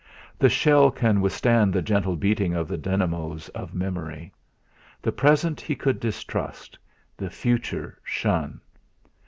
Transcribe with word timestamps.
The 0.39 0.49
shell 0.49 0.89
can 0.89 1.21
withstand 1.21 1.71
the 1.71 1.83
gentle 1.83 2.15
beating 2.15 2.55
of 2.55 2.67
the 2.67 2.75
dynamos 2.75 3.49
of 3.49 3.75
memory. 3.75 4.33
The 4.99 5.11
present 5.11 5.61
he 5.61 5.77
should 5.79 5.99
distrust; 5.99 6.79
the 7.15 7.29
future 7.29 7.99
shun. 8.03 8.61